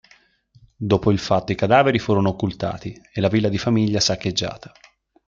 [0.75, 4.71] Dopo il fatto i cadaveri furono occultati e la villa di famiglia saccheggiata.